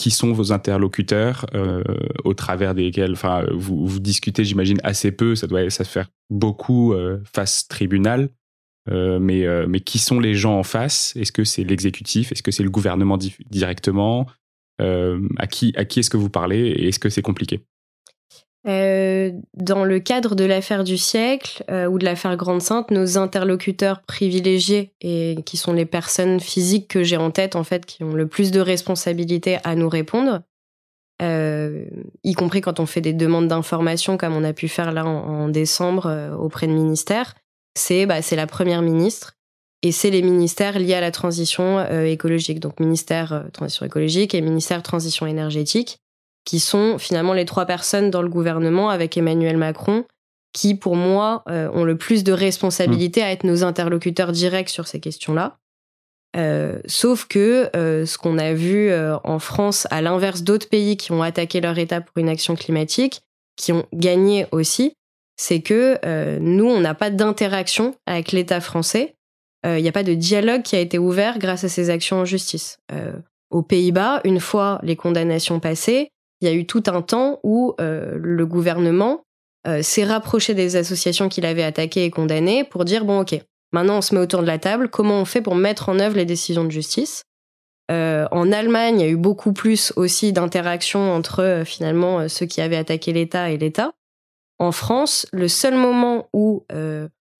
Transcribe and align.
qui 0.00 0.10
sont 0.10 0.32
vos 0.32 0.50
interlocuteurs 0.50 1.44
au 2.24 2.32
travers 2.32 2.74
desquels, 2.74 3.12
enfin, 3.12 3.44
vous, 3.52 4.00
discutez, 4.00 4.44
j'imagine, 4.44 4.80
assez 4.82 5.12
peu. 5.12 5.34
Ça 5.34 5.46
doit, 5.46 5.68
ça 5.68 5.84
se 5.84 5.90
faire 5.90 6.08
beaucoup 6.30 6.94
face 7.30 7.68
tribunal. 7.68 8.30
mais, 8.88 9.44
mais 9.68 9.80
qui 9.80 9.98
sont 9.98 10.18
les 10.18 10.34
gens 10.34 10.58
en 10.58 10.62
face? 10.62 11.14
Est-ce 11.16 11.32
que 11.32 11.44
c'est 11.44 11.64
l'exécutif? 11.64 12.32
Est-ce 12.32 12.42
que 12.42 12.50
c'est 12.50 12.62
le 12.62 12.70
gouvernement 12.70 13.18
directement? 13.50 14.26
À 14.78 15.46
qui, 15.46 15.74
à 15.76 15.84
qui 15.84 16.00
est-ce 16.00 16.08
que 16.08 16.16
vous 16.16 16.30
parlez? 16.30 16.60
Et 16.60 16.88
est-ce 16.88 16.98
que 16.98 17.10
c'est 17.10 17.22
compliqué? 17.22 17.60
Euh, 18.68 19.32
dans 19.54 19.86
le 19.86 20.00
cadre 20.00 20.34
de 20.34 20.44
l'affaire 20.44 20.84
du 20.84 20.98
siècle 20.98 21.64
euh, 21.70 21.86
ou 21.86 21.98
de 21.98 22.04
l'affaire 22.04 22.36
Grande 22.36 22.60
Sainte, 22.60 22.90
nos 22.90 23.16
interlocuteurs 23.16 24.02
privilégiés 24.02 24.92
et 25.00 25.38
qui 25.46 25.56
sont 25.56 25.72
les 25.72 25.86
personnes 25.86 26.40
physiques 26.40 26.86
que 26.86 27.02
j'ai 27.02 27.16
en 27.16 27.30
tête 27.30 27.56
en 27.56 27.64
fait, 27.64 27.86
qui 27.86 28.04
ont 28.04 28.12
le 28.12 28.26
plus 28.26 28.50
de 28.50 28.60
responsabilités 28.60 29.56
à 29.64 29.74
nous 29.76 29.88
répondre, 29.88 30.42
euh, 31.22 31.86
y 32.22 32.34
compris 32.34 32.60
quand 32.60 32.80
on 32.80 32.86
fait 32.86 33.00
des 33.00 33.14
demandes 33.14 33.48
d'information 33.48 34.18
comme 34.18 34.36
on 34.36 34.44
a 34.44 34.52
pu 34.52 34.68
faire 34.68 34.92
là 34.92 35.06
en, 35.06 35.48
décembre 35.48 36.36
auprès 36.38 36.66
de 36.66 36.72
ministères, 36.72 37.36
c'est 37.74 38.04
bah, 38.04 38.20
c'est 38.20 38.36
la 38.36 38.46
première 38.46 38.82
ministre 38.82 39.38
et 39.82 39.90
c'est 39.90 40.10
les 40.10 40.20
ministères 40.20 40.78
liés 40.78 40.94
à 40.94 41.00
la 41.00 41.10
transition 41.10 41.82
écologique, 42.04 42.60
donc 42.60 42.78
ministère 42.78 43.46
transition 43.54 43.86
écologique 43.86 44.34
et 44.34 44.42
ministère 44.42 44.82
transition 44.82 45.26
énergétique 45.26 45.98
qui 46.44 46.60
sont 46.60 46.98
finalement 46.98 47.32
les 47.32 47.44
trois 47.44 47.66
personnes 47.66 48.10
dans 48.10 48.22
le 48.22 48.28
gouvernement 48.28 48.90
avec 48.90 49.16
Emmanuel 49.16 49.56
Macron 49.56 50.04
qui, 50.52 50.74
pour 50.74 50.96
moi, 50.96 51.42
euh, 51.48 51.70
ont 51.72 51.84
le 51.84 51.96
plus 51.96 52.24
de 52.24 52.32
responsabilité 52.32 53.22
à 53.22 53.30
être 53.30 53.44
nos 53.44 53.62
interlocuteurs 53.62 54.32
directs 54.32 54.68
sur 54.68 54.86
ces 54.86 55.00
questions-là. 55.00 55.58
Euh, 56.36 56.78
sauf 56.86 57.26
que 57.26 57.70
euh, 57.76 58.06
ce 58.06 58.18
qu'on 58.18 58.38
a 58.38 58.52
vu 58.52 58.92
en 59.24 59.38
France, 59.38 59.86
à 59.90 60.02
l'inverse 60.02 60.42
d'autres 60.42 60.68
pays 60.68 60.96
qui 60.96 61.12
ont 61.12 61.22
attaqué 61.22 61.60
leur 61.60 61.78
État 61.78 62.00
pour 62.00 62.18
une 62.18 62.28
action 62.28 62.56
climatique, 62.56 63.22
qui 63.56 63.72
ont 63.72 63.86
gagné 63.92 64.46
aussi, 64.52 64.94
c'est 65.36 65.60
que 65.60 65.98
nous, 66.38 66.66
on 66.66 66.80
n'a 66.80 66.94
pas 66.94 67.10
d'interaction 67.10 67.94
avec 68.06 68.32
l'État 68.32 68.60
français. 68.60 69.14
Il 69.64 69.82
n'y 69.82 69.88
a 69.88 69.92
pas 69.92 70.02
de 70.02 70.14
dialogue 70.14 70.62
qui 70.62 70.76
a 70.76 70.80
été 70.80 70.98
ouvert 70.98 71.38
grâce 71.38 71.64
à 71.64 71.68
ces 71.68 71.90
actions 71.90 72.18
en 72.18 72.24
justice. 72.24 72.78
aux 73.50 73.62
Pays-Bas, 73.62 74.20
une 74.24 74.40
fois 74.40 74.80
les 74.82 74.96
condamnations 74.96 75.60
passées, 75.60 76.10
il 76.40 76.48
y 76.48 76.50
a 76.50 76.54
eu 76.54 76.66
tout 76.66 76.82
un 76.86 77.02
temps 77.02 77.38
où 77.42 77.74
euh, 77.80 78.12
le 78.16 78.46
gouvernement 78.46 79.24
euh, 79.66 79.82
s'est 79.82 80.04
rapproché 80.04 80.54
des 80.54 80.76
associations 80.76 81.28
qu'il 81.28 81.44
avait 81.44 81.62
attaquées 81.62 82.04
et 82.04 82.10
condamnées 82.10 82.64
pour 82.64 82.84
dire 82.84 83.04
bon 83.04 83.20
ok, 83.20 83.38
maintenant 83.72 83.98
on 83.98 84.00
se 84.00 84.14
met 84.14 84.20
autour 84.20 84.40
de 84.40 84.46
la 84.46 84.58
table, 84.58 84.88
comment 84.88 85.20
on 85.20 85.24
fait 85.24 85.42
pour 85.42 85.54
mettre 85.54 85.88
en 85.88 85.98
œuvre 85.98 86.16
les 86.16 86.24
décisions 86.24 86.64
de 86.64 86.70
justice? 86.70 87.24
Euh, 87.90 88.26
En 88.30 88.52
Allemagne, 88.52 89.00
il 89.00 89.04
y 89.04 89.08
a 89.08 89.10
eu 89.10 89.16
beaucoup 89.16 89.52
plus 89.52 89.92
aussi 89.96 90.32
d'interactions 90.32 91.12
entre 91.12 91.62
finalement 91.66 92.28
ceux 92.28 92.46
qui 92.46 92.60
avaient 92.60 92.76
attaqué 92.76 93.12
l'État 93.12 93.50
et 93.50 93.58
l'État. 93.58 93.92
En 94.58 94.72
France, 94.72 95.26
le 95.32 95.48
seul 95.48 95.74
moment 95.74 96.28
où 96.32 96.64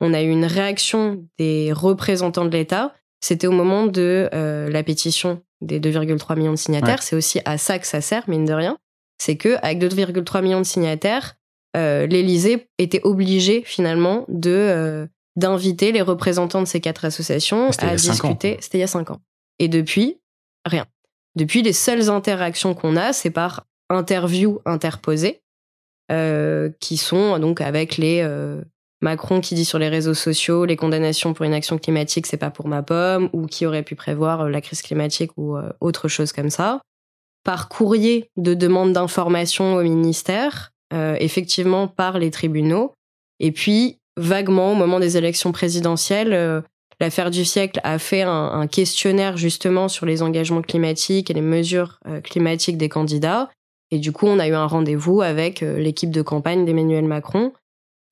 on 0.00 0.14
a 0.14 0.22
eu 0.22 0.28
une 0.28 0.46
réaction 0.46 1.24
des 1.38 1.72
représentants 1.72 2.46
de 2.46 2.50
l'État, 2.50 2.94
c'était 3.20 3.46
au 3.46 3.52
moment 3.52 3.86
de 3.86 4.28
la 4.32 4.82
pétition 4.82 5.40
des 5.60 5.78
2,3 5.78 6.36
millions 6.36 6.50
de 6.50 6.56
signataires. 6.56 7.02
C'est 7.02 7.14
aussi 7.14 7.40
à 7.44 7.56
ça 7.56 7.78
que 7.78 7.86
ça 7.86 8.00
sert, 8.00 8.28
mine 8.28 8.44
de 8.44 8.54
rien 8.54 8.76
c'est 9.20 9.36
que 9.36 9.56
avec 9.62 9.78
2,3 9.78 10.42
millions 10.42 10.60
de 10.60 10.66
signataires, 10.66 11.36
euh, 11.76 12.06
l'Élysée 12.06 12.68
était 12.78 13.02
obligé 13.04 13.62
finalement 13.62 14.24
de 14.28 14.50
euh, 14.50 15.06
d'inviter 15.36 15.92
les 15.92 16.00
représentants 16.00 16.62
de 16.62 16.66
ces 16.66 16.80
quatre 16.80 17.04
associations 17.04 17.68
à 17.78 17.94
discuter. 17.96 18.56
C'était 18.60 18.78
il 18.78 18.80
y 18.80 18.84
a 18.84 18.88
cinq 18.88 19.10
ans. 19.10 19.20
Et 19.58 19.68
depuis, 19.68 20.18
rien. 20.64 20.86
Depuis, 21.36 21.60
les 21.60 21.74
seules 21.74 22.08
interactions 22.08 22.74
qu'on 22.74 22.96
a, 22.96 23.12
c'est 23.12 23.30
par 23.30 23.66
interviews 23.90 24.60
interposées, 24.64 25.42
euh, 26.10 26.70
qui 26.80 26.96
sont 26.96 27.38
donc 27.38 27.60
avec 27.60 27.98
les 27.98 28.26
Macron 29.02 29.40
qui 29.40 29.54
dit 29.54 29.64
sur 29.66 29.78
les 29.78 29.88
réseaux 29.88 30.14
sociaux 30.14 30.64
les 30.64 30.76
condamnations 30.76 31.34
pour 31.34 31.44
une 31.44 31.54
action 31.54 31.76
climatique, 31.78 32.26
c'est 32.26 32.38
pas 32.38 32.50
pour 32.50 32.68
ma 32.68 32.82
pomme, 32.82 33.28
ou 33.34 33.46
qui 33.46 33.66
aurait 33.66 33.82
pu 33.82 33.96
prévoir 33.96 34.48
la 34.48 34.62
crise 34.62 34.80
climatique 34.80 35.32
ou 35.36 35.58
autre 35.80 36.08
chose 36.08 36.32
comme 36.32 36.50
ça 36.50 36.80
par 37.44 37.68
courrier 37.68 38.30
de 38.36 38.54
demande 38.54 38.92
d'information 38.92 39.74
au 39.74 39.82
ministère, 39.82 40.72
euh, 40.92 41.16
effectivement 41.20 41.88
par 41.88 42.18
les 42.18 42.30
tribunaux, 42.30 42.94
et 43.38 43.52
puis 43.52 43.98
vaguement 44.16 44.72
au 44.72 44.74
moment 44.74 45.00
des 45.00 45.16
élections 45.16 45.52
présidentielles, 45.52 46.32
euh, 46.32 46.60
l'affaire 47.00 47.30
du 47.30 47.44
siècle 47.44 47.80
a 47.82 47.98
fait 47.98 48.22
un, 48.22 48.66
questionnaire 48.66 49.36
justement 49.36 49.88
sur 49.88 50.04
les 50.04 50.22
engagements 50.22 50.62
climatiques 50.62 51.30
et 51.30 51.34
les 51.34 51.40
mesures 51.40 51.98
euh, 52.06 52.20
climatiques 52.20 52.76
des 52.76 52.88
candidats, 52.88 53.48
et 53.90 53.98
du 53.98 54.12
coup 54.12 54.26
on 54.26 54.38
a 54.38 54.48
eu 54.48 54.54
un 54.54 54.66
rendez-vous 54.66 55.22
avec 55.22 55.60
l'équipe 55.62 56.10
de 56.10 56.22
campagne 56.22 56.64
d'Emmanuel 56.64 57.04
Macron, 57.04 57.52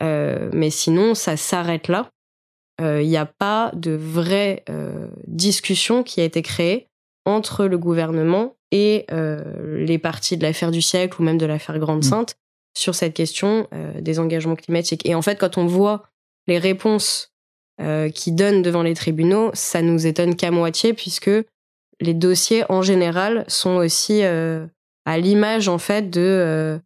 mais 0.01 0.71
sinon 0.71 1.15
ça 1.15 1.37
s'arrête 1.37 1.87
là. 1.87 2.11
Il 2.81 3.07
n'y 3.07 3.17
a 3.17 3.27
pas 3.27 3.71
de 3.75 3.93
vraie 3.93 4.65
discussion 5.29 6.03
qui 6.03 6.21
a 6.21 6.25
été 6.25 6.43
créée 6.43 6.89
entre 7.25 7.67
le 7.67 7.79
gouvernement 7.79 8.55
et 8.71 9.07
euh, 9.11 9.85
les 9.85 9.99
parties 9.99 10.37
de 10.37 10.43
l'affaire 10.43 10.71
du 10.71 10.83
siècle 10.83 11.21
ou 11.21 11.25
même 11.25 11.39
de 11.39 11.47
l'affaire 11.47 11.79
Grande 11.79 12.05
mm. 12.05 12.09
Sainte 12.09 12.37
sur 12.75 12.95
cette 12.95 13.15
question 13.15 13.67
euh, 13.73 14.01
des 14.01 14.19
engagements 14.19 14.57
climatiques. 14.57 15.07
Et 15.07 15.15
en 15.15 15.23
fait, 15.23 15.39
quand 15.39 15.59
on 15.59 15.67
voit 15.67 16.05
les 16.47 16.59
réponses 16.59 17.33
euh, 17.81 18.11
qui 18.11 18.33
donnent 18.33 18.63
devant 18.63 18.83
les 18.83 18.95
tribunaux, 18.95 19.51
ça 19.55 19.83
nous 19.83 20.07
étonne 20.07 20.37
qu'à 20.37 20.51
moitié, 20.51 20.93
puisque 20.93 21.31
les 22.01 22.15
dossiers 22.15 22.65
en 22.69 22.83
général 22.83 23.45
sont 23.49 23.77
aussi 23.77 24.23
à 24.23 25.19
l'image 25.19 25.69
en 25.69 25.79
fait 25.79 26.11
de 26.11 26.81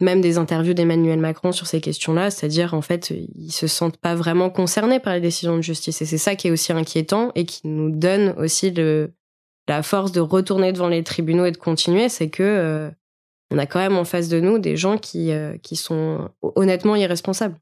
même 0.00 0.20
des 0.20 0.36
interviews 0.36 0.74
d'Emmanuel 0.74 1.18
Macron 1.18 1.52
sur 1.52 1.66
ces 1.66 1.80
questions-là, 1.80 2.30
c'est-à-dire 2.30 2.74
en 2.74 2.82
fait 2.82 3.10
ils 3.10 3.52
se 3.52 3.66
sentent 3.66 3.96
pas 3.96 4.14
vraiment 4.14 4.50
concernés 4.50 5.00
par 5.00 5.14
les 5.14 5.20
décisions 5.22 5.56
de 5.56 5.62
justice 5.62 6.02
et 6.02 6.04
c'est 6.04 6.18
ça 6.18 6.34
qui 6.34 6.48
est 6.48 6.50
aussi 6.50 6.72
inquiétant 6.72 7.32
et 7.34 7.46
qui 7.46 7.66
nous 7.66 7.90
donne 7.90 8.34
aussi 8.36 8.70
le 8.70 9.12
la 9.70 9.84
force 9.84 10.10
de 10.10 10.20
retourner 10.20 10.72
devant 10.72 10.88
les 10.88 11.04
tribunaux 11.04 11.44
et 11.44 11.52
de 11.52 11.56
continuer, 11.56 12.08
c'est 12.08 12.28
que 12.28 12.42
euh, 12.42 12.90
on 13.52 13.58
a 13.58 13.66
quand 13.66 13.78
même 13.78 13.96
en 13.96 14.04
face 14.04 14.28
de 14.28 14.40
nous 14.40 14.58
des 14.58 14.76
gens 14.76 14.98
qui, 14.98 15.30
euh, 15.30 15.56
qui 15.62 15.76
sont 15.76 16.28
honnêtement 16.42 16.96
irresponsables. 16.96 17.56